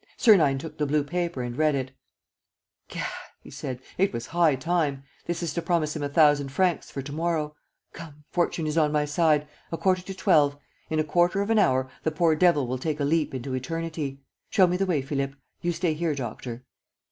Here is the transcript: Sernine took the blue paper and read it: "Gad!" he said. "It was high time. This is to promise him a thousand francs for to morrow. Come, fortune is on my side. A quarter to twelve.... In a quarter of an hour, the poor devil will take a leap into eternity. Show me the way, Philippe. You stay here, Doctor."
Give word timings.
Sernine 0.17 0.57
took 0.57 0.79
the 0.79 0.87
blue 0.87 1.03
paper 1.03 1.43
and 1.43 1.55
read 1.55 1.75
it: 1.75 1.91
"Gad!" 2.87 3.05
he 3.39 3.51
said. 3.51 3.79
"It 3.99 4.11
was 4.11 4.25
high 4.25 4.55
time. 4.55 5.03
This 5.27 5.43
is 5.43 5.53
to 5.53 5.61
promise 5.61 5.95
him 5.95 6.01
a 6.01 6.09
thousand 6.09 6.49
francs 6.51 6.89
for 6.89 7.03
to 7.03 7.11
morrow. 7.11 7.55
Come, 7.93 8.23
fortune 8.31 8.65
is 8.65 8.79
on 8.79 8.91
my 8.91 9.05
side. 9.05 9.47
A 9.71 9.77
quarter 9.77 10.01
to 10.01 10.15
twelve.... 10.15 10.57
In 10.89 10.97
a 10.99 11.03
quarter 11.03 11.41
of 11.43 11.51
an 11.51 11.59
hour, 11.59 11.87
the 12.01 12.09
poor 12.09 12.35
devil 12.35 12.65
will 12.65 12.79
take 12.79 12.99
a 12.99 13.03
leap 13.05 13.35
into 13.35 13.53
eternity. 13.53 14.23
Show 14.49 14.65
me 14.65 14.75
the 14.75 14.87
way, 14.87 15.03
Philippe. 15.03 15.35
You 15.61 15.71
stay 15.71 15.93
here, 15.93 16.15
Doctor." 16.15 16.63